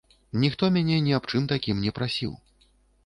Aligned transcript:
Ніхто 0.43 0.69
мяне 0.77 0.97
ні 1.07 1.13
аб 1.17 1.29
чым 1.35 1.43
такім 1.53 1.85
не 1.85 1.91
прасіў. 1.99 2.33